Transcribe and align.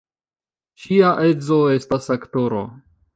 Ŝia 0.85 1.11
edzo 1.27 1.59
estas 1.77 2.09
aktoro. 2.17 2.65